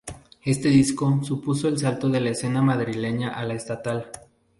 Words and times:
Este 0.43 0.69
disco 0.69 1.23
supuso 1.23 1.67
el 1.67 1.77
salto 1.77 2.09
de 2.09 2.19
la 2.19 2.31
escena 2.31 2.63
madrileña 2.63 3.35
a 3.35 3.45
la 3.45 3.53
estatal. 3.53 4.11